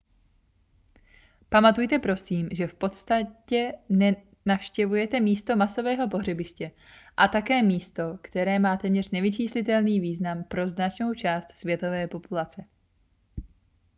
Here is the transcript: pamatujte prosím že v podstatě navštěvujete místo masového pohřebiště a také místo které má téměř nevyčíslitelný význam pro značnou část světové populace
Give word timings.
pamatujte 1.49 1.99
prosím 1.99 2.49
že 2.51 2.67
v 2.67 2.73
podstatě 2.75 3.73
navštěvujete 4.45 5.19
místo 5.19 5.55
masového 5.55 6.09
pohřebiště 6.09 6.71
a 7.17 7.27
také 7.27 7.63
místo 7.63 8.17
které 8.23 8.59
má 8.59 8.77
téměř 8.77 9.11
nevyčíslitelný 9.11 9.99
význam 9.99 10.43
pro 10.43 10.69
značnou 10.69 11.13
část 11.13 11.51
světové 11.51 12.07
populace 12.07 12.63